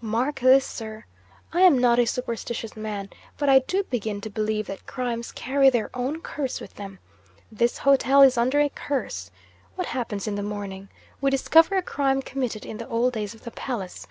'Mark 0.00 0.38
this, 0.38 0.64
sir! 0.64 1.04
I 1.52 1.62
am 1.62 1.76
not 1.76 1.98
a 1.98 2.06
superstitious 2.06 2.76
man; 2.76 3.10
but 3.36 3.48
I 3.48 3.58
do 3.58 3.82
begin 3.82 4.20
to 4.20 4.30
believe 4.30 4.68
that 4.68 4.86
crimes 4.86 5.32
carry 5.32 5.70
their 5.70 5.90
own 5.92 6.20
curse 6.20 6.60
with 6.60 6.74
them. 6.76 7.00
This 7.50 7.78
hotel 7.78 8.22
is 8.22 8.38
under 8.38 8.60
a 8.60 8.68
curse. 8.68 9.32
What 9.74 9.88
happens 9.88 10.28
in 10.28 10.36
the 10.36 10.42
morning? 10.44 10.88
We 11.20 11.30
discover 11.32 11.76
a 11.76 11.82
crime 11.82 12.22
committed 12.22 12.64
in 12.64 12.76
the 12.78 12.86
old 12.88 13.12
days 13.14 13.34
of 13.34 13.42
the 13.42 13.50
palace. 13.50 14.06